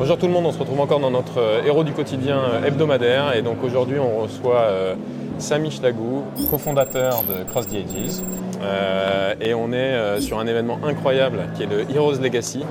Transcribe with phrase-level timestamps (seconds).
[0.00, 2.64] Bonjour tout le monde, on se retrouve encore dans notre euh, héros du quotidien euh,
[2.64, 3.36] hebdomadaire.
[3.36, 4.94] Et donc aujourd'hui on reçoit euh,
[5.38, 8.22] Sami Chlagou, cofondateur de Cross the Ages.
[8.62, 12.64] Euh, et on est sur un événement incroyable qui est le Heroes Legacy,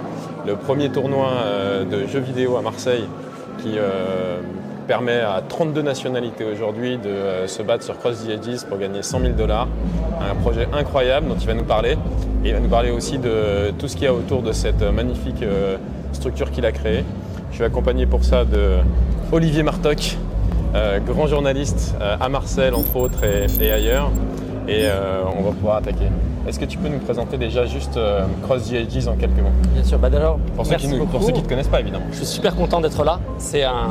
[0.45, 1.29] le premier tournoi
[1.89, 3.05] de jeux vidéo à Marseille
[3.59, 3.77] qui
[4.89, 9.03] permet à 32 nationalités aujourd'hui de euh, se battre sur Cross the Ages pour gagner
[9.03, 9.67] 100 000 dollars.
[10.19, 11.91] Un projet incroyable dont il va nous parler
[12.43, 14.81] et il va nous parler aussi de tout ce qu'il y a autour de cette
[14.81, 15.77] magnifique euh,
[16.11, 17.05] structure qu'il a créée.
[17.51, 18.77] Je suis accompagné pour ça de
[19.31, 20.17] Olivier Martoc,
[20.73, 24.09] euh, grand journaliste euh, à Marseille entre autres et ailleurs.
[24.67, 26.05] Et euh, on va pouvoir attaquer.
[26.47, 29.49] Est-ce que tu peux nous présenter déjà juste euh, Cross the Ages en quelques mots?
[29.73, 31.11] Bien sûr, bah d'abord, pour ceux, qui nous- beaucoup.
[31.11, 32.05] pour ceux qui ne te connaissent pas évidemment.
[32.11, 33.19] Je suis super content d'être là.
[33.37, 33.87] C'est un,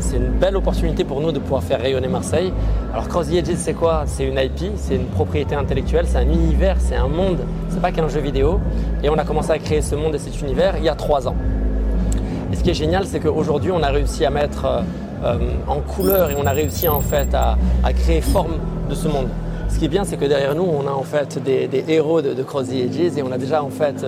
[0.00, 2.52] c'est une belle opportunité pour nous de pouvoir faire rayonner Marseille.
[2.92, 4.02] Alors Cross the Edges, c'est quoi?
[4.06, 7.38] C'est une IP, c'est une propriété intellectuelle, c'est un univers, c'est un monde.
[7.68, 8.58] C'est pas qu'un jeu vidéo.
[9.02, 11.28] Et on a commencé à créer ce monde et cet univers il y a trois
[11.28, 11.36] ans.
[12.52, 14.80] Et ce qui est génial, c'est qu'aujourd'hui, on a réussi à mettre euh,
[15.24, 15.36] euh,
[15.68, 18.54] en couleur et on a réussi en fait à, à créer forme
[18.88, 19.28] de ce monde.
[19.70, 22.34] Ce qui est bien, c'est que derrière nous, on a en fait des, héros de,
[22.34, 24.04] de Cross et on a déjà en fait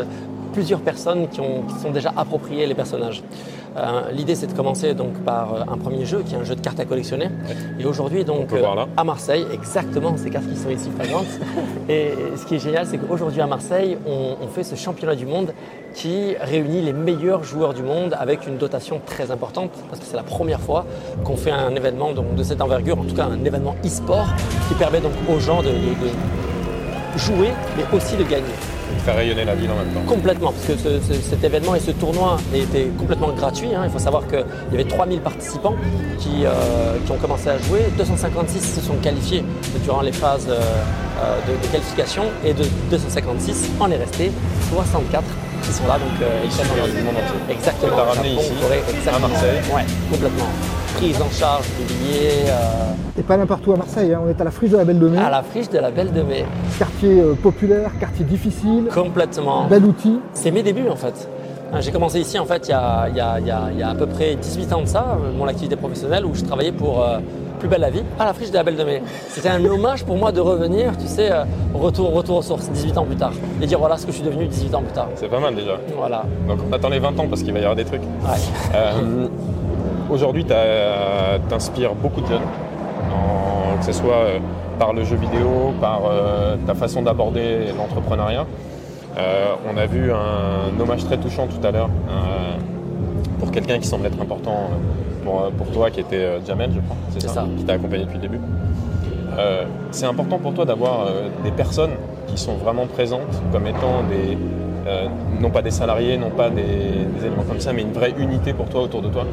[0.52, 3.22] plusieurs personnes qui, ont, qui sont déjà appropriées les personnages.
[3.74, 6.54] Euh, L'idée, c'est de commencer donc par euh, un premier jeu qui est un jeu
[6.54, 7.28] de cartes à collectionner.
[7.80, 8.86] Et aujourd'hui, donc là.
[8.98, 11.24] à Marseille, exactement ces cartes qui sont ici présentes.
[11.88, 15.24] Et ce qui est génial, c'est qu'aujourd'hui à Marseille, on, on fait ce championnat du
[15.24, 15.54] monde
[15.94, 20.16] qui réunit les meilleurs joueurs du monde avec une dotation très importante parce que c'est
[20.16, 20.84] la première fois
[21.24, 24.26] qu'on fait un événement donc, de cette envergure, en tout cas un événement e-sport
[24.68, 28.54] qui permet donc aux gens de, de- de jouer mais aussi de gagner.
[29.04, 30.00] Faire rayonner la ville en même temps.
[30.06, 33.74] Complètement, parce que ce- ce- cet événement et ce tournoi était complètement gratuit.
[33.74, 33.82] hein.
[33.84, 35.74] Il faut savoir qu'il y avait 3000 participants
[36.18, 36.50] qui, euh,
[37.04, 37.86] qui ont commencé à jouer.
[37.98, 39.42] 256 se sont qualifiés
[39.82, 44.30] durant les phases euh, euh, de, de qualification et de 256, on est resté
[44.72, 45.24] 64
[45.64, 45.94] qui sont là.
[45.94, 47.54] Donc, euh, extrêmement- du monde entier.
[47.56, 47.90] Exactement.
[47.92, 49.28] Que t'as ramené Japon, ici, Corée, à exactement.
[49.28, 49.60] Marseille.
[49.74, 50.44] Ouais, complètement.
[50.96, 54.20] Prise en charge du billet euh, Et pas n'importe où à Marseille, hein.
[54.24, 55.90] on est à la friche de la Belle de Mai, à la friche de la
[55.90, 56.44] Belle de Mai.
[56.78, 59.66] quartier euh, populaire, quartier difficile, Complètement.
[59.68, 60.20] bel outil.
[60.32, 61.28] C'est mes débuts en fait.
[61.72, 63.68] Hein, J'ai commencé ici en fait il y, a, il y a- il y a-
[63.72, 66.34] il y a à peu près 18 ans de ça, euh, mon activité professionnelle où
[66.34, 67.18] je travaillais pour euh,
[67.58, 69.02] Plus belle la vie à la friche de la Belle de Mai.
[69.28, 71.30] C'était un hommage pour moi de revenir, tu sais,
[71.72, 73.30] retour, retour aux sources 18 ans plus tard
[73.62, 75.06] et dire voilà ce que je suis devenu 18 ans plus tard.
[75.14, 75.76] C'est pas mal déjà.
[75.96, 76.24] Voilà.
[76.48, 78.00] Donc on attend les 20 ans parce qu'il va y avoir des trucs.
[78.02, 78.40] Ouais.
[78.74, 79.28] Euh,
[80.12, 82.42] Aujourd'hui, tu inspires beaucoup de jeunes,
[83.10, 84.38] en- que ce soit euh,
[84.78, 88.44] par le jeu vidéo, par euh, ta façon d'aborder l'entrepreneuriat.
[89.18, 91.88] Euh, on a vu un hommage très touchant tout à l'heure
[93.38, 94.68] pour quelqu'un qui semble être important
[95.24, 97.46] pour, pour toi, qui était Jamel, je crois, c'est C'est ça, ça.
[97.56, 98.40] qui t'a accompagné depuis le début.
[99.38, 101.92] Euh, c'est important pour toi d'avoir euh, des personnes
[102.26, 104.36] qui sont vraiment présentes comme étant des,
[104.86, 105.06] euh,
[105.40, 108.52] non pas des salariés, non pas des, des éléments comme ça, mais une vraie unité
[108.52, 109.24] pour toi autour de toi.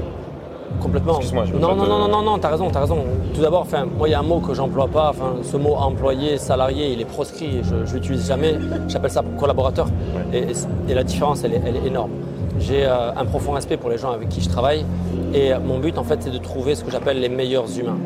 [0.79, 1.16] Complètement.
[1.17, 2.97] Excuse-moi, je non, non, te- non, non, non, non, t'as raison, t'as raison.
[3.34, 5.09] Tout d'abord, enfin, moi, il y a un mot que j'emploie pas.
[5.09, 7.59] Enfin, ce mot employé, salarié, il est proscrit.
[7.63, 8.56] Je, je l'utilise jamais.
[8.88, 9.88] J'appelle ça collaborateur.
[10.34, 12.12] Et, et- et la différence, elle est, elle est énorme.
[12.59, 14.85] J'ai euh, un profond respect pour les gens avec qui je travaille.
[15.34, 17.97] Et mon but, en fait, c'est de trouver ce que j'appelle les meilleurs humains.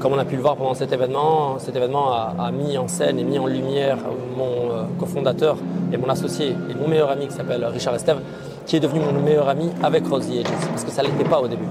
[0.00, 2.88] Comme on a pu le voir pendant cet événement, cet événement a, a mis en
[2.88, 3.98] scène et mis en lumière
[4.36, 5.56] mon euh, cofondateur
[5.92, 8.18] et mon associé et mon meilleur ami qui s'appelle Richard Estève,
[8.66, 11.24] qui est devenu mon meilleur ami avec Rose the Ages, parce que ça ne l'était
[11.28, 11.64] pas au début.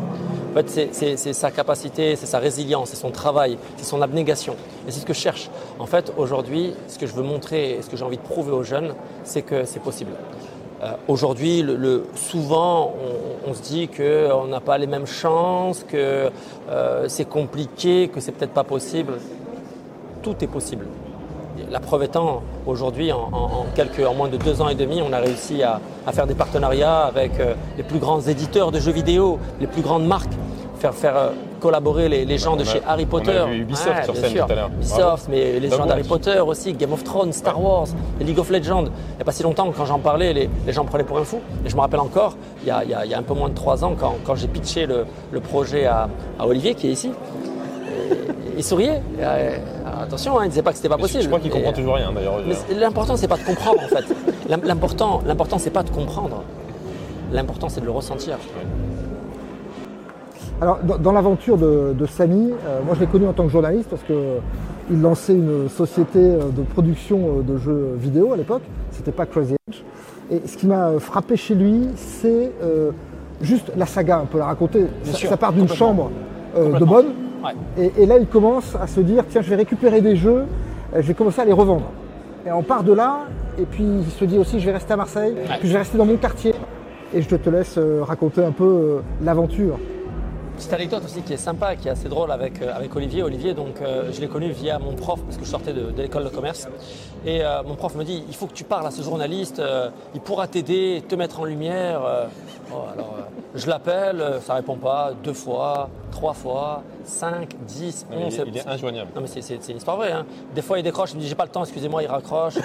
[0.51, 4.55] En fait, c'est- sa capacité, c'est sa résilience, c'est son travail, c'est son abnégation.
[4.87, 5.49] Et c'est ce que je cherche.
[5.79, 8.51] En fait, aujourd'hui, ce que je veux montrer et ce que j'ai envie de prouver
[8.51, 8.93] aux jeunes,
[9.23, 10.11] c'est que c'est possible.
[10.83, 11.63] Euh, Aujourd'hui,
[12.15, 12.91] souvent,
[13.45, 16.29] on, on se dit qu'on n'a pas les mêmes chances, que
[16.69, 19.13] euh, c'est compliqué, que c'est peut-être pas possible.
[20.21, 20.85] Tout est possible.
[21.69, 25.19] La preuve étant, aujourd'hui, en, quelques, en moins de deux ans et demi, on a
[25.19, 29.39] réussi à, à faire des partenariats avec euh, les plus grands éditeurs de jeux vidéo,
[29.59, 30.31] les plus grandes marques,
[30.79, 31.29] faire, faire euh,
[31.59, 33.43] collaborer les, les gens de a- chez Harry on a Potter.
[33.49, 34.45] vu Ubisoft sur scène sûr.
[34.47, 34.69] tout à l'heure.
[34.73, 37.87] Ubisoft, mais les gens d'Harry Potter aussi, Game of Thrones, Star Wars,
[38.19, 38.85] League of Legends.
[38.85, 41.19] Il n'y a pas si longtemps, quand j'en parlais, les, les gens me prenaient pour
[41.19, 41.39] un fou.
[41.65, 43.23] Et je me rappelle encore, il y a, il y a- il y a un
[43.23, 46.09] peu moins de trois ans, quand, quand j'ai pitché le, le projet à,
[46.39, 47.11] à Olivier, qui est ici,
[48.57, 49.01] il souriait.
[49.19, 49.57] Euh,
[50.03, 51.23] attention, hein, il ne disait pas que c'était pas Mais possible.
[51.23, 52.39] Je crois qu'il comprend toujours rien d'ailleurs.
[52.47, 54.05] mais l'important, c'est pas de comprendre en fait.
[54.49, 56.43] L'im- L'important, l'important, c'est pas de comprendre.
[57.31, 58.37] L'important, c'est de le ressentir.
[60.61, 63.49] Alors, dans, dans l'aventure de, de Samy, euh, moi je l'ai connu en tant que
[63.49, 68.61] journaliste parce qu'il lançait une société euh, de production de jeux vidéo à l'époque.
[68.91, 69.77] C'était pas Crazy Edge.
[70.29, 72.91] Et ce qui m'a frappé chez lui, c'est euh,
[73.41, 74.85] juste la saga, on peut la raconter.
[75.03, 76.11] Ça, sûr, ça part d'une chambre
[76.55, 77.07] euh, de bonne.
[77.43, 77.55] Ouais.
[77.77, 80.45] Et, et là, il commence à se dire tiens, je vais récupérer des jeux,
[80.93, 81.89] euh, je vais commencer à les revendre.
[82.45, 83.27] Et on part de là,
[83.59, 85.97] et puis il se dit aussi je vais rester à Marseille, puis je vais rester
[85.97, 86.53] dans mon quartier.
[87.13, 89.77] Et je te laisse euh, raconter un peu euh, l'aventure.
[90.55, 93.23] Petite anecdote aussi qui est sympa, qui est assez drôle avec, avec Olivier.
[93.23, 96.01] Olivier, donc, euh, je l'ai connu via mon prof parce que je sortais de, de
[96.01, 96.69] l'école de commerce.
[97.25, 99.89] Et euh, mon prof me dit il faut que tu parles à ce journaliste, euh,
[100.13, 101.99] il pourra t'aider, te mettre en lumière.
[101.99, 108.33] Alors, euh, je l'appelle, euh, ça répond pas, deux fois, trois fois, cinq, dix, onze.
[108.35, 109.11] il, est, il est injoignable.
[109.15, 110.11] Non mais c'est- c'est c'est une histoire vraie.
[110.11, 110.25] Hein.
[110.55, 112.55] Des fois il décroche, il me dit j'ai pas le temps, excusez-moi, il raccroche.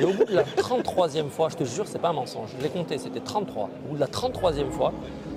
[0.00, 2.62] Et au bout de la 33e fois, je te jure, c'est pas un mensonge, je
[2.62, 3.64] l'ai compté, c'était 33.
[3.64, 4.92] Au bout de la 33e fois,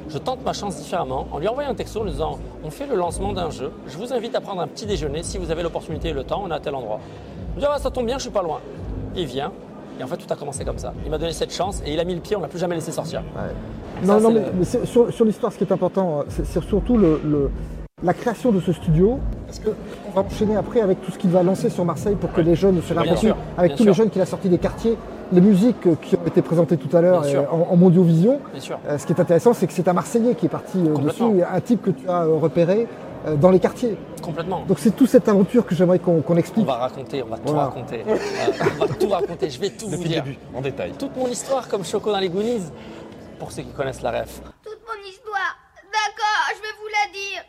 [0.09, 2.85] je tente ma chance différemment en lui envoyant un texto en lui disant on fait
[2.87, 5.63] le lancement d'un jeu, je vous invite à prendre un petit déjeuner si vous avez
[5.63, 6.99] l'opportunité et le temps, on est à tel endroit.
[7.53, 8.59] Il me dit ah, ça tombe bien, je suis pas loin.
[9.15, 9.51] Il vient.
[9.99, 10.93] Et en fait, tout a commencé comme ça.
[11.05, 12.75] Il m'a donné cette chance et il a mis le pied, on l'a plus jamais
[12.75, 13.23] laissé sortir.
[14.03, 16.97] Non, Ça, non, mais, le- sur, sur l'histoire, ce qui est important, euh, c'est surtout
[16.97, 17.49] le, le-
[18.03, 19.19] la création de ce studio.
[19.47, 22.41] Parce qu'on va enchaîner après avec tout ce qu'il va lancer sur Marseille pour que
[22.41, 23.27] les jeunes se l'approprient.
[23.27, 23.85] sûr, Avec tous sûr.
[23.87, 24.97] les jeunes qu'il a sortis des quartiers,
[25.31, 28.39] les musiques euh, qui ont été présentées tout à l'heure euh, en, en Mondiovision.
[28.51, 28.77] Bien sûr.
[28.87, 31.23] Euh, ce qui est intéressant, c'est que c'est un Marseillais qui est parti euh, dessus,
[31.51, 32.87] un type que tu as repéré
[33.25, 33.97] euh, dans les quartiers.
[34.21, 34.63] Complètement.
[34.67, 36.67] Donc c'est toute cette aventure que j'aimerais qu'on qu'on On explique.
[36.67, 37.63] va raconter, on va tout Voilà.
[37.65, 38.03] raconter.
[38.07, 40.23] On va tout raconter, je vais tout vous Depuis le dire.
[40.23, 40.91] début, en détail.
[40.99, 42.61] Toute mon histoire comme Choco dans les Goonies,
[43.39, 44.41] pour ceux qui connaissent la ref.
[44.63, 45.57] Toute mon histoire.
[45.83, 47.43] D'accord, je vais vous la dire.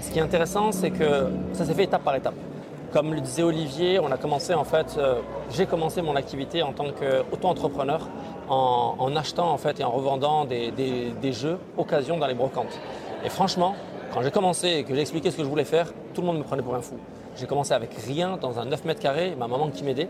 [0.00, 2.34] Ce qui est intéressant, c'est que ça s'est fait étape par étape.
[2.92, 5.20] Comme le disait Olivier, on a commencé en fait, euh,
[5.50, 8.00] j'ai commencé mon activité en tant qu'auto-entrepreneur
[8.48, 12.34] en, en achetant en fait et en revendant des, des- des jeux occasion dans les
[12.34, 12.78] brocantes.
[13.24, 13.76] Et franchement,
[14.12, 16.38] quand j'ai commencé et que j'ai expliqué ce que je voulais faire, tout le monde
[16.38, 16.98] me prenait pour un fou.
[17.36, 20.08] J'ai commencé avec rien dans un 9 mètres carrés, ma maman qui m'aidait.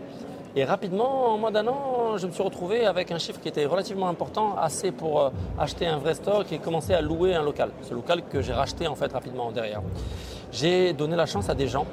[0.53, 3.65] Et rapidement, en moins d'un an, je me suis retrouvé avec un chiffre qui était
[3.65, 7.69] relativement important, assez pour euh, acheter un vrai stock et commencer à louer un local.
[7.83, 9.81] Ce local que j'ai racheté en fait rapidement derrière.
[10.51, 11.85] J'ai donné la chance à des gens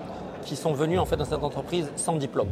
[0.45, 2.49] qui sont venus en fait dans cette entreprise sans diplôme.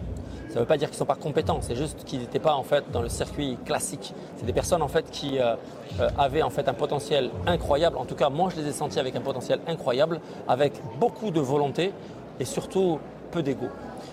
[0.48, 2.54] Ça ne veut pas dire qu'ils ne sont pas compétents, c'est juste qu'ils n'étaient pas
[2.54, 4.14] en fait dans le circuit classique.
[4.36, 5.56] C'est des personnes en fait qui euh,
[6.00, 7.96] euh, avaient en fait un potentiel incroyable.
[7.96, 11.40] En tout cas, moi je les ai sentis avec un potentiel incroyable, avec beaucoup de
[11.40, 11.92] volonté
[12.38, 13.00] et surtout
[13.32, 13.66] peu d'ego.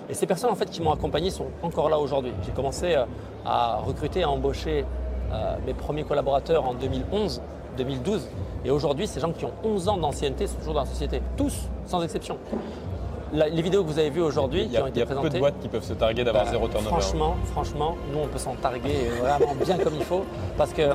[0.10, 2.32] Et ces personnes en fait qui m'ont accompagné sont encore là aujourd'hui.
[2.46, 3.06] J'ai commencé euh,
[3.46, 4.86] à recruter, à embaucher
[5.32, 7.42] euh, mes premiers collaborateurs en 2011,
[7.78, 8.28] 2012.
[8.66, 11.22] Et aujourd'hui, ces gens qui ont 11 ans d'ancienneté sont toujours dans la société.
[11.38, 12.38] Tous, sans exception.
[13.34, 15.06] La- les vidéos que vous avez vues aujourd'hui, Il qui ont il été y a
[15.08, 15.36] peu présentées.
[15.36, 16.90] de boîtes qui peuvent se targuer d'avoir bah, zéro turnover.
[16.90, 20.24] Franchement, franchement, nous on peut s'en targuer vraiment bien comme il faut.
[20.56, 20.92] Parce que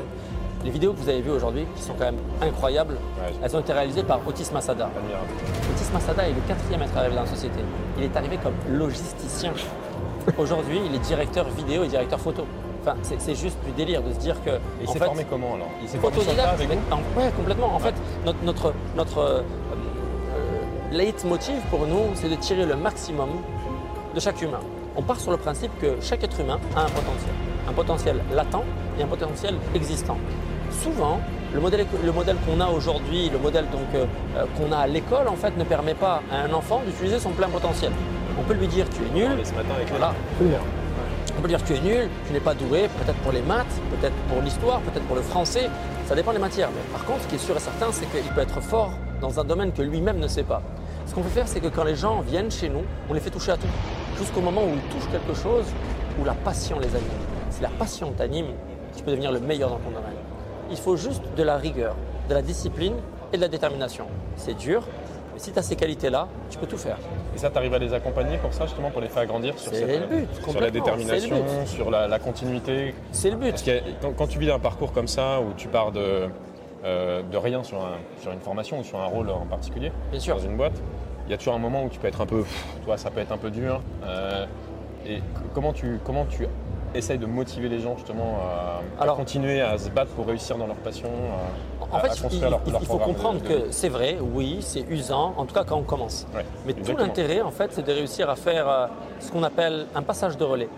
[0.64, 3.32] les vidéos que vous avez vues aujourd'hui, qui sont quand même incroyables, Ouais.
[3.42, 4.90] elles ont été réalisées par Otis Masada.
[4.96, 5.28] Admirable.
[5.74, 7.60] Otis Masada est le quatrième à être arrivé dans la société.
[7.96, 9.52] Il est arrivé comme logisticien.
[10.38, 12.44] Aujourd'hui, il est directeur vidéo et directeur photo.
[12.82, 14.50] Enfin, c'est juste du délire de se dire que.
[14.50, 17.74] Et il s'est formé comment alors Il s'est formé sur avec vous ouais, complètement.
[17.74, 17.94] En fait,
[18.24, 23.30] notre, notre, notre euh, euh, leitmotiv pour nous, c'est de tirer le maximum
[24.14, 24.60] de chaque humain.
[24.96, 27.34] On part sur le principe que chaque être humain a un potentiel.
[27.68, 28.64] Un potentiel latent
[28.98, 30.16] et un potentiel existant.
[30.70, 31.20] Souvent,
[31.54, 34.04] le modèle, éco- le modèle qu'on a aujourd'hui, le modèle donc, euh,
[34.36, 37.30] euh, qu'on a à l'école, en fait, ne permet pas à un enfant d'utiliser son
[37.30, 37.90] plein potentiel.
[38.38, 40.12] On peut lui dire tu es nul, ce matin avec voilà,
[41.36, 43.66] on peut dire tu es nul, tu n'es pas doué, peut-être pour les maths,
[43.98, 45.68] peut-être pour l'histoire, peut-être pour le français,
[46.06, 46.68] ça dépend des matières.
[46.74, 49.40] Mais par contre, ce qui est sûr et certain, c'est qu'il peut être fort dans
[49.40, 50.62] un domaine que lui-même ne sait pas.
[51.06, 53.30] Ce qu'on peut faire, c'est que quand les gens viennent chez nous, on les fait
[53.30, 53.66] toucher à tout.
[54.18, 55.64] Jusqu'au moment où ils touchent quelque chose
[56.20, 57.08] où la passion les anime.
[57.50, 58.48] Si la passion t'anime,
[58.96, 60.17] tu peux devenir le meilleur dans ton domaine.
[60.70, 61.94] Il faut juste de la rigueur,
[62.28, 62.94] de la discipline
[63.32, 64.06] et de la détermination.
[64.36, 64.82] C'est dur,
[65.34, 66.98] mais si tu as ces qualités-là, tu peux tout faire.
[67.34, 69.72] Et ça, tu arrives à les accompagner pour ça, justement, pour les faire grandir sur,
[69.72, 72.94] cette- le but, sur la détermination, sur la, la continuité?
[73.12, 73.50] C'est le but.
[73.50, 76.28] Parce que quand, quand tu vis un parcours comme ça, où tu pars de,
[76.84, 80.20] euh, de rien sur, un- sur une formation ou sur un rôle en particulier, Bien
[80.20, 80.36] sûr.
[80.36, 80.80] dans une boîte,
[81.26, 83.10] il y a toujours un moment où tu peux être un peu, pff, vois, ça
[83.10, 83.80] peut être un peu dur.
[84.04, 84.46] euh,
[85.06, 85.22] et
[85.54, 86.46] comment tu, comment tu
[86.94, 88.38] essayes de motiver les gens justement
[89.00, 91.08] à, continuer à se battre pour réussir dans leur passion,
[91.90, 93.48] à, En fait, à il, construire leur, il- leur il faut programme de- comprendre de-
[93.66, 96.26] que c'est vrai, oui, c'est usant, en tout cas quand on commence.
[96.34, 98.86] Ouais, Mais tout l'intérêt, en fait, c'est de réussir à faire euh,
[99.20, 100.68] ce qu'on appelle un passage de relais.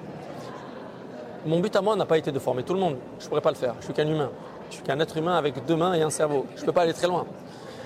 [1.47, 2.97] Mon but à moi n'a pas été de former tout le monde.
[3.19, 3.75] Je ne pourrais pas le faire.
[3.81, 4.31] Je suis qu'un humain.
[4.69, 6.45] Je suis qu'un être humain avec deux mains et un cerveau.
[6.57, 7.25] Je ne peux pas aller très loin.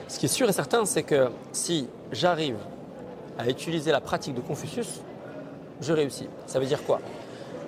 [0.08, 2.56] Ce qui est sûr et certain, c'est que si j'arrive
[3.38, 5.00] à utiliser la pratique de Confucius,
[5.80, 6.28] je réussis.
[6.46, 7.00] Ça veut dire quoi?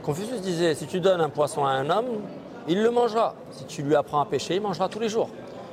[0.06, 2.20] Confucius disait, si tu donnes un poisson à un homme,
[2.68, 3.34] il le mangera.
[3.50, 5.28] Si tu lui apprends à pêcher, il mangera tous les jours.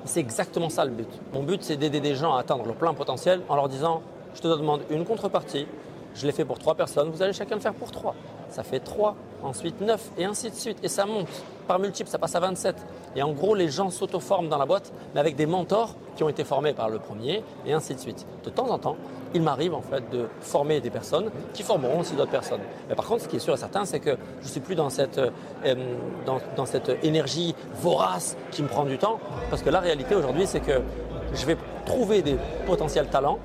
[0.06, 1.08] C'est exactement ça le but.
[1.36, 4.02] Mon but, c'est d'aider des gens à atteindre leur plein potentiel en leur disant,
[4.34, 5.68] je te demande une contrepartie,
[6.16, 8.16] je l'ai fait pour trois personnes, vous allez chacun le faire pour trois.
[8.50, 10.80] Ça fait trois, ensuite neuf, et ainsi de suite.
[10.82, 11.28] Et ça monte.
[11.68, 12.76] Par multiple, ça passe à 27.
[13.16, 16.30] Et en gros, les gens s'auto-forment dans la boîte, mais avec des mentors qui ont
[16.30, 18.26] été formés par le premier, et ainsi de suite.
[18.44, 18.98] De temps en temps,
[19.34, 22.62] il m'arrive en fait de former des personnes qui formeront aussi d'autres personnes.
[22.90, 24.12] Mais par contre, ce qui est sûr et certain, c'est que
[24.42, 25.76] je ne suis plus dans cette, euh,
[26.26, 30.46] dans, dans cette énergie vorace qui me prend du temps, parce que la réalité aujourd'hui,
[30.46, 30.82] c'est que
[31.34, 33.40] je vais trouver des potentiels talents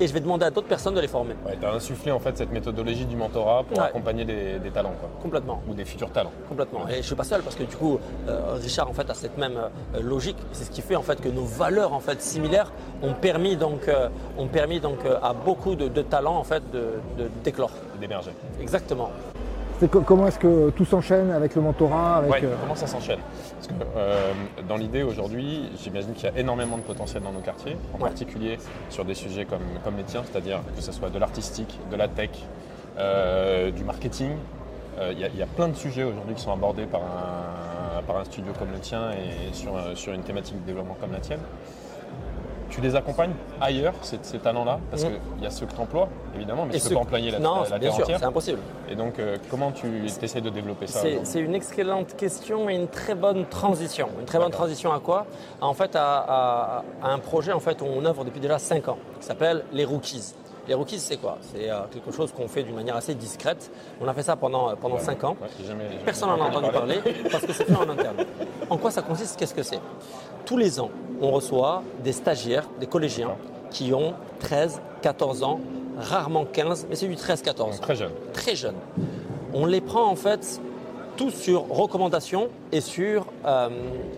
[0.00, 1.34] et je vais demander à d'autres personnes de les former.
[1.46, 3.84] Ouais, tu as insufflé en fait cette méthodologie du mentorat pour Ouais.
[3.84, 5.08] accompagner des, des talents quoi.
[5.22, 5.62] Complètement.
[5.68, 6.32] ou des futurs talents.
[6.48, 6.88] Complètement.
[6.88, 9.38] Et je suis pas seul parce que du coup, euh, Richard en fait a cette
[9.38, 9.56] même
[9.94, 10.36] euh, logique.
[10.52, 12.72] C'est ce qui fait en fait que nos valeurs en fait similaires
[13.02, 14.08] ont permis donc, euh,
[14.38, 16.80] ont permis donc à beaucoup de, de talents en fait de,
[17.18, 17.70] de- d'éclore.
[18.00, 18.32] d'émerger.
[18.60, 19.10] Exactement.
[20.06, 23.18] Comment est-ce que tout s'enchaîne avec le mentorat avec, Ouais, euh, comment ça s'enchaîne?
[23.56, 24.32] Parce que euh,
[24.68, 28.04] dans l'idée aujourd'hui, j'imagine qu'il y a énormément de potentiel dans nos quartiers, en Ouais.
[28.08, 28.58] particulier
[28.90, 32.08] sur des sujets comme, comme les tiens, c'est-à-dire que ce soit de l'artistique, de la
[32.08, 32.30] tech,
[32.98, 34.32] euh, du marketing.
[34.98, 38.18] Euh, Il y, y a plein de sujets aujourd'hui qui sont abordés par un, par
[38.18, 41.20] un studio comme le tien et sur, euh, sur une thématique de développement comme la
[41.20, 41.40] tienne.
[42.72, 45.10] Tu les accompagnes ailleurs, ces, ces talents-là Parce Mhm.
[45.34, 47.30] qu'il y a ceux que tu emploies, évidemment, mais Et tu ne peux pas employer
[47.30, 48.18] la, non, la- la bien terre sûr, entière.
[48.18, 48.58] c'est impossible.
[48.90, 52.88] Et donc, euh, comment tu essaies de développer ça C'est, une excellente question et une
[52.88, 54.08] très bonne transition.
[54.18, 55.26] Une très bonne transition à quoi
[55.60, 58.88] En fait, à, à- à un projet en fait où on œuvre depuis déjà 5
[58.88, 60.34] ans, qui s'appelle les Rookies.
[60.68, 61.38] Les Rookies, c'est quoi?
[61.52, 63.68] C'est euh, quelque chose qu'on fait d'une manière assez discrète.
[64.00, 65.36] On a fait ça pendant, euh, pendant 5 ans.
[65.42, 67.00] Ouais, jamais- Personne n'en a entendu parler
[67.32, 68.18] parce que c'est fait en interne.
[68.70, 69.36] En quoi ça consiste?
[69.36, 69.80] Qu'est-ce que c'est?
[70.44, 73.36] Tous les ans, on reçoit des stagiaires, des collégiens
[73.70, 75.60] qui ont 13, 14 ans,
[75.98, 78.10] rarement 15, mais c'est du 13-14 Donc, Très jeune.
[78.32, 78.74] très jeunes.
[79.54, 80.60] On les prend en fait
[81.16, 83.68] tous sur recommandation et sur, euh,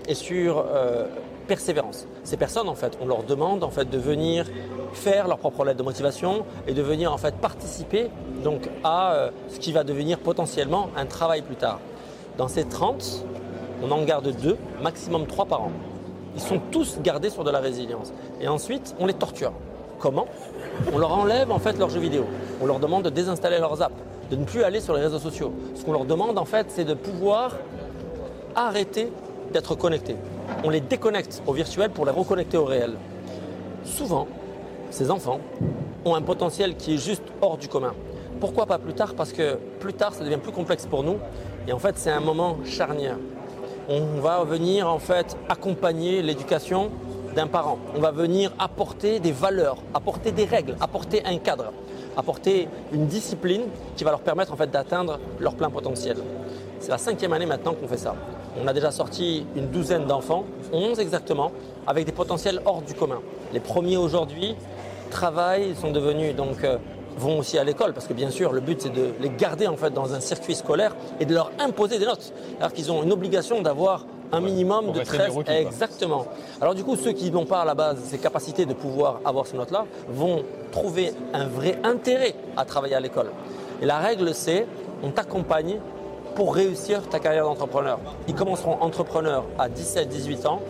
[0.08, 1.06] et sur euh,
[1.46, 2.06] persévérance.
[2.22, 4.46] Ces personnes en fait, on leur demande en fait de venir
[4.92, 8.08] faire leur propre lettre de motivation et de venir en fait participer
[8.42, 11.80] donc à euh, ce qui va devenir potentiellement un travail plus tard.
[12.38, 13.24] Dans ces 30,
[13.82, 15.72] on en garde deux, maximum trois par an.
[16.34, 18.12] Ils sont tous gardés sur de la résilience.
[18.40, 19.52] Et ensuite, on les torture.
[19.98, 20.26] Comment?
[20.92, 22.24] On leur enlève en fait leurs jeux vidéo.
[22.60, 23.94] On leur demande de désinstaller leurs apps,
[24.30, 25.52] de ne plus aller sur les réseaux sociaux.
[25.74, 27.52] Ce qu'on leur demande en fait, c'est de pouvoir
[28.54, 29.10] arrêter
[29.52, 30.16] d'être connectés.
[30.64, 32.94] On les déconnecte au virtuel pour les reconnecter au réel.
[33.84, 34.26] Souvent,
[34.90, 35.40] ces enfants
[36.04, 37.94] ont un potentiel qui est juste hors du commun.
[38.40, 39.14] Pourquoi pas plus tard?
[39.14, 41.16] Parce que plus tard, ça devient plus complexe pour nous.
[41.68, 43.16] Et en fait, c'est un moment charnière.
[43.88, 46.90] On va venir en fait accompagner l'éducation
[47.36, 47.78] d'un parent.
[47.94, 51.72] On va venir apporter des valeurs, apporter des règles, apporter un cadre,
[52.16, 53.62] apporter une discipline
[53.96, 56.16] qui va leur permettre en fait d'atteindre leur plein potentiel.
[56.80, 58.14] C'est la cinquième année maintenant qu'on fait ça.
[58.62, 61.52] On a déjà sorti une douzaine d'enfants, 11 exactement,
[61.86, 63.20] avec des potentiels hors du commun.
[63.52, 64.54] Les premiers aujourd'hui
[65.10, 66.78] travaillent, sont devenus donc euh,
[67.16, 69.76] vont aussi à l'école parce que bien sûr le but c'est de les garder en
[69.76, 72.32] fait dans un circuit scolaire et de leur imposer des notes.
[72.58, 75.60] Alors qu'ils ont une obligation d'avoir un minimum de rester des 13 rookies, quoi.
[75.60, 76.26] exactement.
[76.60, 79.46] Alors du coup ceux qui n'ont pas à la base ces capacités de pouvoir avoir
[79.46, 80.42] ces notes-là vont
[80.72, 83.30] trouver un vrai intérêt à travailler à l'école.
[83.80, 84.66] Et la règle c'est
[85.02, 85.78] on t'accompagne
[86.34, 88.00] pour réussir ta carrière d'entrepreneur.
[88.26, 90.60] Ils commenceront entrepreneurs à 17-18 ans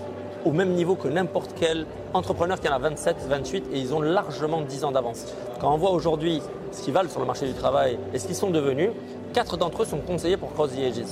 [0.44, 4.00] au même niveau que n'importe quel entrepreneur qui en a 27, 28 et ils ont
[4.00, 5.26] largement 10 ans d'avance.
[5.60, 8.36] Quand on voit aujourd'hui ce qu'ils valent sur le marché du travail et ce qu'ils
[8.36, 8.90] sont devenus,
[9.32, 11.04] quatre d'entre eux sont conseillés pour Cross the Ages.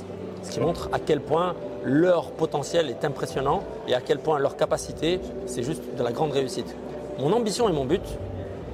[0.43, 4.57] Ce qui montre à quel point leur potentiel est impressionnant et à quel point leur
[4.57, 6.75] capacité, c'est juste de la grande réussite.
[7.19, 8.03] Mon ambition et mon but,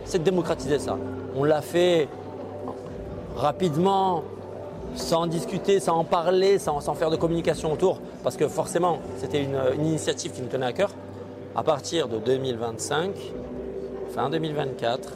[0.04, 0.96] c'est de démocratiser ça.
[1.36, 2.08] On l'a fait
[3.36, 4.22] rapidement,
[4.94, 9.42] sans discuter, sans en parler, sans, sans faire de communication autour, parce que forcément, c'était
[9.42, 10.90] une, initiative qui nous tenait à cœur.
[11.56, 13.14] À partir de 2025,
[14.10, 15.14] fin 2024,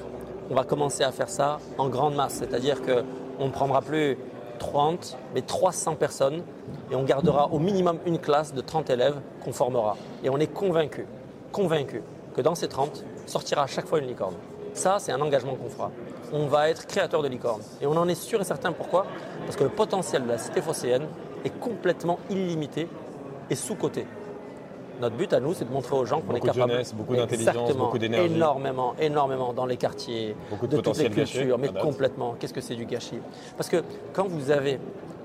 [0.48, 4.16] on va commencer à faire ça en grande masse, c'est-à-dire qu'on ne prendra plus
[4.60, 6.42] 30, mais 300 personnes,
[6.90, 9.98] et on gardera au minimum une classe de 30 élèves qu'on formera.
[10.24, 11.04] Et on est convaincu,
[11.52, 12.02] convaincu,
[12.34, 14.36] que dans ces 30, sortira à chaque fois une licorne.
[14.72, 15.90] Ça, c'est un engagement qu'on fera.
[16.32, 17.60] On va être créateur de licorne.
[17.82, 19.04] Et on en est sûr et certain pourquoi?
[19.44, 21.06] Parce que le potentiel de la cité phocéenne
[21.44, 22.88] est complètement illimité
[23.50, 24.06] et sous-coté.
[25.00, 26.72] Notre but à nous, c'est de montrer aux gens qu'on est Beaucoup de capable.
[26.72, 28.34] jeunesse, beaucoup d'intelligence, beaucoup d'énergie.
[28.34, 32.36] Énormément, énormément dans les quartiers, Beaucoup de de toutes les cultures, mais complètement.
[32.38, 33.18] Qu'est-ce que c'est du gâchis?
[33.56, 33.82] Parce que
[34.12, 34.78] quand vous avez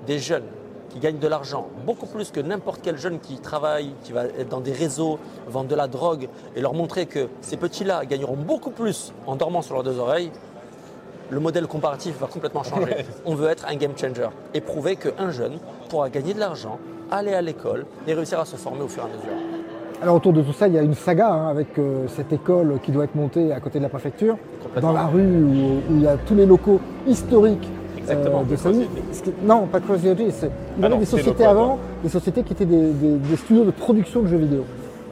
[0.07, 0.45] des jeunes
[0.89, 4.47] qui gagnent de l'argent, beaucoup plus que n'importe quel jeune qui travaille, qui va être
[4.49, 8.71] dans des réseaux, vendre de la drogue, et leur montrer que ces petits-là gagneront beaucoup
[8.71, 10.31] plus en dormant sur leurs deux oreilles,
[11.29, 13.05] le modèle comparatif va complètement changer.
[13.25, 16.77] On veut être un game changer et prouver qu'un jeune pourra gagner de l'argent,
[17.11, 19.37] aller à l'école et réussir à se former au fur et à mesure.
[20.01, 22.75] Alors autour de tout ça, il y a une saga hein, avec euh, cette école
[22.83, 24.37] qui doit être montée à côté de la préfecture,
[24.81, 28.43] dans la rue où, où il y a tous les locaux historiques euh, Exactement.
[28.43, 28.87] de Sony.
[29.43, 32.43] Non, pas Cross the Edge, c'est- il y avait des sociétés locaux, avant, des sociétés
[32.43, 34.63] qui étaient des, des- des studios de production de jeux vidéo.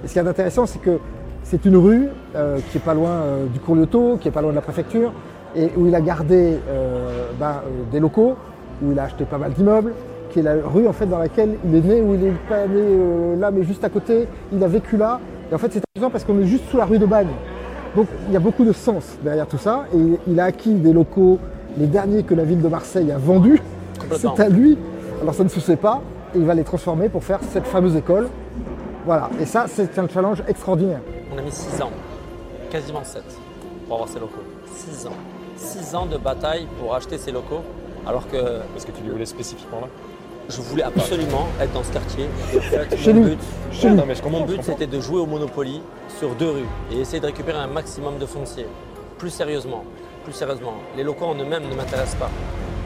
[0.04, 1.00] Et ce qui est intéressant, c'est que
[1.48, 4.42] C'est une rue euh, qui est pas loin euh, du cours Lyoto, qui est pas
[4.42, 5.14] loin de la préfecture,
[5.56, 8.34] et où il a gardé euh, ben, euh, des locaux,
[8.82, 9.94] où il a acheté pas mal d'immeubles,
[10.36, 12.68] qui est la rue en fait dans laquelle il est né, où il est pas
[12.68, 14.28] né euh, là, mais juste à côté.
[14.52, 15.22] Il a vécu là.
[15.50, 17.30] Et en fait, c'est amusant parce qu'on est juste sous la rue de Bagne.
[17.96, 19.86] Donc il y a beaucoup de sens derrière tout ça.
[19.96, 21.40] Et il a acquis des locaux,
[21.78, 23.62] les derniers que la ville de Marseille a vendus.
[24.12, 24.78] C'est à lui.
[25.22, 26.02] Alors ça ne se sait pas.
[26.36, 28.28] Et il va les transformer pour faire cette fameuse école.
[29.06, 29.30] Voilà.
[29.40, 31.00] Et ça, c'est un challenge extraordinaire.
[31.34, 31.92] On a mis 6 ans,
[32.70, 33.24] quasiment 7,
[33.88, 34.44] pour avoir ces locaux.
[34.76, 35.12] 6 ans.
[35.56, 37.62] 6 ans de bataille pour acheter ces locaux,
[38.06, 39.88] alors que Parce que tu les voulais spécifiquement là?
[40.50, 42.26] Je voulais absolument être dans ce quartier.
[42.54, 43.30] Et en fait, Chez mon lui.
[43.32, 43.40] but,
[43.72, 43.96] Chez lui.
[43.96, 44.72] non, mais je comprends, Mon je but, comprends.
[44.74, 45.82] c'était de jouer au Monopoly
[46.20, 48.68] sur deux rues et essayer de récupérer un maximum de foncier.
[49.18, 49.84] Plus sérieusement,
[50.24, 52.30] plus sérieusement, les locaux en eux-mêmes ne m'intéressent pas.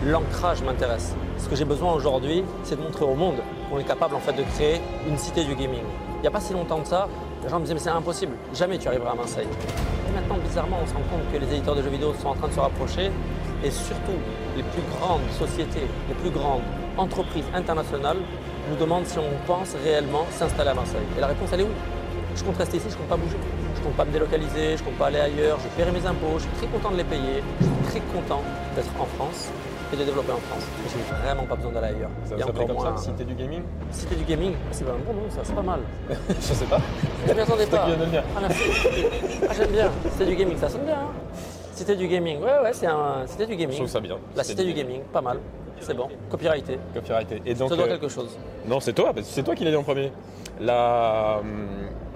[0.06, 1.14] L'ancrage m'intéresse.
[1.38, 3.36] Ce que j'ai besoin aujourd'hui, c'est de montrer au monde
[3.70, 5.82] qu'on est capable en fait de créer une cité du gaming.
[6.18, 7.08] Il n'y a pas si longtemps que ça,
[7.44, 9.48] les gens me disaient mais c'est impossible, jamais tu arriveras à Marseille.
[10.08, 12.34] Et maintenant, bizarrement, on se rend compte que les éditeurs de jeux vidéo sont en
[12.36, 13.12] train de se rapprocher
[13.64, 14.18] et surtout
[14.56, 16.62] les plus grandes sociétés, les plus grandes
[17.00, 18.18] entreprises internationales
[18.70, 21.02] nous demandent si on pense réellement s'installer à Marseille.
[21.18, 21.70] Et la réponse, elle est oui.
[22.36, 23.38] Je compte rester ici, je compte pas bouger.
[23.76, 26.42] Je compte pas me délocaliser, je compte pas aller ailleurs, je paierai mes impôts, je
[26.44, 28.42] suis très content de les payer, je suis très content
[28.76, 29.50] d'être en France
[29.92, 30.64] et de développer en France.
[30.86, 32.10] Et j'ai vraiment pas besoin d'aller ailleurs.
[32.26, 33.64] Ça Il y a s'appelait comme moins- ça, Cité du Gaming?
[33.92, 35.80] Cité du gaming, c'est pas un bon nom ça, c'est pas mal.
[36.30, 36.80] Je sais pas.
[37.28, 37.86] Je m'y attendais pas.
[37.88, 38.20] de le.
[38.38, 38.64] Ah merci.
[39.50, 39.90] Ah j'aime bien.
[40.12, 40.96] Cité du gaming, ça sonne bien.
[40.96, 41.12] Hein
[41.74, 43.76] Cité du gaming, ouais ouais, c'est un Cité du Je gaming.
[43.78, 44.18] trouve ça bien.
[44.36, 45.40] La Cité du gaming, pas mal.
[45.82, 46.08] C'est bon.
[46.30, 46.78] Copyrighté.
[46.94, 47.42] Copyrighté.
[47.46, 48.38] Et donc, Ça doit euh, quelque chose.
[48.66, 50.12] Non, c'est toi, c'est toi qui l'as dit en premier.
[50.60, 51.68] Là, hum,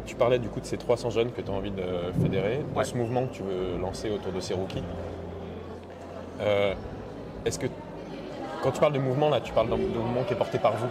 [0.05, 1.83] tu parlais du coup de ces 300 jeunes que tu as envie de
[2.21, 2.83] fédérer, de Ouais.
[2.83, 4.83] ce mouvement que tu veux lancer autour de ces rookies.
[6.41, 6.73] Euh,
[7.45, 7.67] Est-ce que,
[8.61, 10.87] quand tu parles de mouvement, là, tu parles d'un mouvement qui est porté par vous,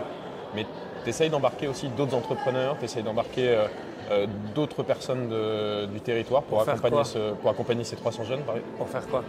[0.55, 0.67] mais
[1.05, 3.67] tu essayes d'embarquer aussi d'autres entrepreneurs, tu essayes d'embarquer euh,
[4.11, 8.57] euh, d'autres personnes de- du territoire pour accompagner, ce- pour accompagner ces 300 jeunes, par
[8.57, 9.23] exemple, Pour faire quoi?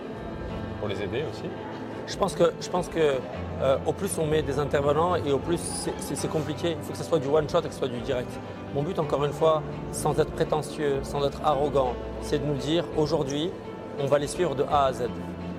[0.79, 1.43] Pour les aider aussi
[2.07, 2.99] Je pense que, je pense que
[3.61, 5.59] euh, au plus on met des intervenants et au plus
[5.99, 6.71] c'est- compliqué.
[6.77, 8.29] Il faut que ce soit du one shot et que ce soit du direct.
[8.75, 12.83] Mon but, encore une fois, sans être prétentieux, sans être arrogant, c'est de nous dire
[12.97, 13.51] aujourd'hui,
[13.99, 15.03] on va les suivre de A à Z.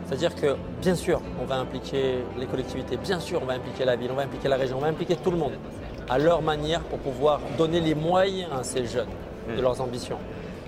[0.06, 3.96] C'est-à-dire que, bien sûr, on va impliquer les collectivités, bien sûr, on va impliquer la
[3.96, 5.52] ville, on va impliquer la région, on va impliquer tout le monde
[6.10, 9.08] à leur manière pour pouvoir donner les moyens à ces jeunes
[9.56, 10.18] de leurs ambitions.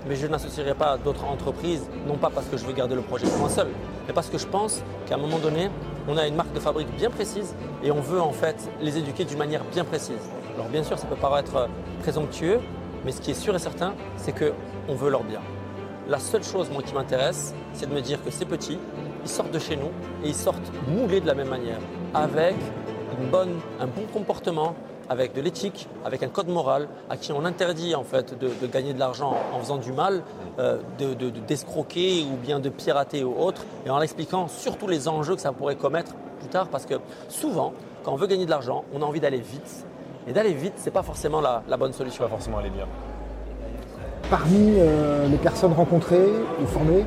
[0.09, 3.27] Mais je n'associerai pas d'autres entreprises, non pas parce que je veux garder le projet
[3.27, 3.69] pour moi seul,
[4.07, 5.71] mais parce que je pense qu'à un moment donné,
[6.09, 9.25] on a une marque de fabrique bien précise et on veut en fait les éduquer
[9.25, 10.31] d'une manière bien précise.
[10.55, 11.67] Alors bien sûr, ça peut paraître euh,
[12.01, 12.61] présomptueux,
[13.05, 15.41] mais ce qui est sûr et certain, c'est qu'on veut leur bien.
[16.09, 18.79] La seule chose, moi, qui m'intéresse, c'est de me dire que ces petits,
[19.25, 19.91] ils sortent de chez nous
[20.23, 21.81] et ils sortent moulés de la même manière,
[22.15, 22.55] avec
[23.81, 24.77] un bon comportement,
[25.09, 28.67] avec de l'éthique, avec un code moral, à qui on interdit en fait de, de
[28.67, 30.23] gagner de l'argent en faisant du mal,
[30.59, 34.87] euh, de, de- de- d'escroquer ou bien de pirater ou autre, et en expliquant surtout
[34.89, 36.95] les enjeux que ça pourrait commettre plus tard, parce que
[37.29, 37.73] souvent,
[38.05, 39.87] quand on veut gagner de l'argent, on a envie d'aller vite.
[40.29, 42.25] Et d'aller vite, c'est pas forcément la, la bonne solution.
[42.25, 42.87] vas forcément aller bien.
[44.29, 46.29] Parmi euh, les personnes rencontrées
[46.61, 47.05] ou formées,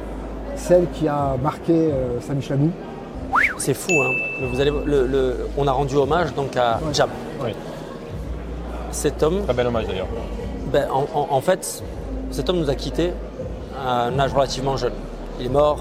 [0.55, 2.71] celle qui a marqué euh, Samy Chlagou,
[3.57, 4.11] C'est fou, hein.
[4.51, 6.93] Vous allez, le- le- on a rendu hommage donc à Ouais.
[7.43, 7.51] Oui.
[8.91, 10.07] Cet homme, Très bel hommage d'ailleurs.
[10.71, 11.83] ben, en, en- en fait,
[12.31, 13.11] cet homme nous a quittés
[13.85, 14.93] à un âge relativement jeune.
[15.39, 15.79] Il est mort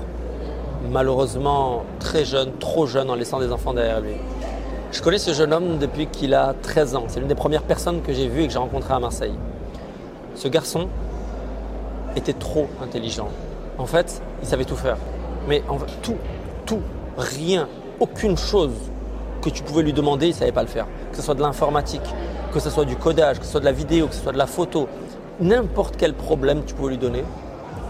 [0.91, 4.13] malheureusement très jeune, trop jeune, en laissant des enfants derrière lui.
[4.93, 7.05] Je connais ce jeune homme depuis qu'il a 13 ans.
[7.09, 9.35] C'est l'une des premières personnes que j'ai vues et que j'ai rencontrées à Marseille.
[10.35, 10.89] Ce garçon
[12.17, 13.29] était trop intelligent.
[13.77, 14.97] En fait, il savait tout faire.
[15.49, 16.17] Mais en fait, tout,
[16.65, 16.81] tout,
[17.17, 17.69] rien,
[18.01, 18.71] aucune chose
[19.43, 20.87] que tu pouvais lui demander, il ne savait pas le faire.
[21.11, 22.03] Que ce soit de l'informatique,
[22.53, 24.39] que ce soit du codage, que ce soit de la vidéo, que ce soit de
[24.39, 24.89] la photo,
[25.41, 27.25] n'importe quel problème tu pouvais lui donner,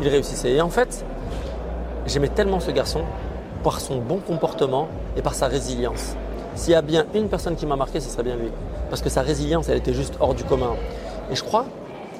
[0.00, 0.52] il réussissait.
[0.52, 1.04] Et en fait,
[2.06, 3.02] j'aimais tellement ce garçon
[3.62, 6.14] par son bon comportement et par sa résilience.
[6.54, 8.50] S'il y a bien une personne qui m'a marqué, ce serait bien lui.
[8.90, 10.74] Parce que sa résilience, elle était juste hors du commun.
[11.30, 11.66] Et je crois,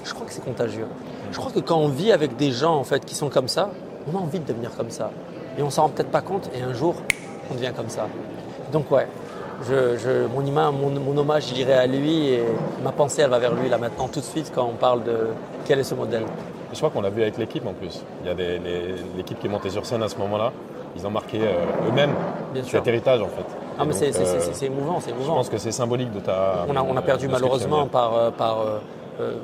[0.05, 0.87] je crois que c'est contagieux.
[1.33, 3.71] Je crois que quand on vit avec des gens en fait qui sont comme ça,
[4.11, 5.11] on a envie de devenir comme ça.
[5.59, 6.95] Et on s'en rend peut-être pas compte et un jour,
[7.51, 8.07] on devient comme ça.
[8.73, 9.09] Donc ouais,
[9.67, 10.43] je, je- mon,
[10.73, 12.43] mon, mon hommage, il irait à lui et
[12.83, 15.29] ma pensée, elle va vers lui là maintenant tout de suite quand on parle de
[15.65, 16.23] quel est ce modèle.
[16.23, 18.03] Et je crois qu'on l'a vu avec l'équipe en plus.
[18.23, 18.35] Il y a
[19.17, 20.53] l'équipe qui est montée sur scène à ce moment-là.
[20.97, 22.15] Ils ont marqué euh, eux-mêmes
[22.53, 22.79] Bien sûr.
[22.79, 23.45] cet héritage en fait.
[23.79, 25.37] Ah mais c'est euh, c'est- c'est émouvant, c'est Je émouvant.
[25.37, 26.67] pense que c'est symbolique de ta.
[26.69, 28.59] On a, on a perdu malheureusement par, euh, par
[29.21, 29.35] euh,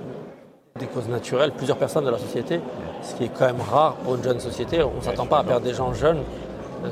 [0.79, 2.61] des causes naturelles plusieurs personnes de la société,
[3.03, 4.83] ce qui est quand même rare pour une jeune société.
[4.83, 6.23] On ne s'attend pas à perdre des gens jeunes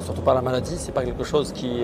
[0.01, 0.77] surtout par la maladie.
[0.79, 1.83] C'est pas quelque chose qui,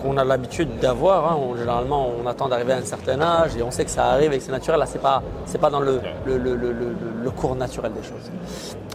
[0.00, 1.32] qu'on a l'habitude d'avoir.
[1.32, 1.38] hein.
[1.56, 4.38] Généralement, on attend d'arriver à un certain âge et on sait que ça arrive et
[4.38, 4.78] que c'est naturel.
[4.80, 5.22] Là, c'est pas,
[5.60, 8.30] pas dans le, le, le- le- cours naturel des choses.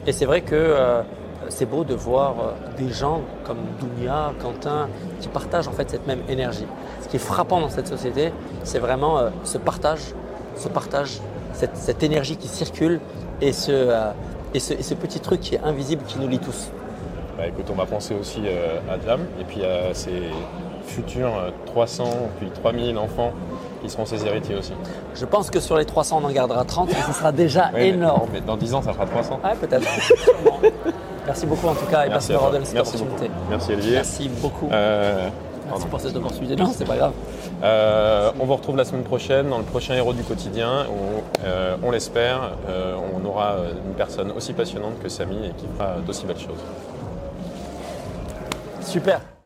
[0.08, 1.02] Et c'est vrai que euh,
[1.50, 4.88] c'est beau de voir euh, des gens comme Dounia, Quentin,
[5.20, 6.66] qui partagent en fait cette même énergie.
[7.02, 8.32] Ce qui est frappant dans cette société,
[8.64, 10.02] c'est vraiment euh, ce partage,
[10.56, 11.20] ce partage,
[11.54, 13.00] cette, cette énergie qui circule
[13.42, 13.90] et ce,
[14.54, 16.72] et, ce, et ce petit truc qui est invisible qui nous lie tous.
[17.40, 20.24] Bah, écoute, on va penser aussi euh, à Jam et puis à ses
[20.86, 22.04] futurs euh, 300
[22.38, 23.32] puis 3000 enfants
[23.82, 24.74] qui seront ses héritiers aussi.
[25.16, 28.28] Je pense que sur les 300, on en gardera 30 et ce sera déjà énorme.
[28.34, 29.40] Mais, dans 10 ans, ça fera 300.
[29.42, 29.88] Ouais, peut-être.
[31.26, 33.30] Merci beaucoup en tout cas et merci, d'avoir donné cette Merci opportunité.
[33.30, 33.50] beaucoup.
[33.52, 33.92] Merci Olivier.
[33.94, 34.70] Merci beaucoup.
[34.72, 35.30] Euh,
[35.70, 36.56] merci pour cette opportunité.
[36.56, 37.14] Non, c'est pas grave.
[37.64, 41.76] Euh, on vous retrouve la semaine prochaine dans le prochain Héros du quotidien où, euh,
[41.84, 45.98] on l'espère, euh, on aura euh, une personne aussi passionnante que Samy et qui fera
[46.06, 46.64] d'aussi belles choses.
[48.90, 49.39] Super.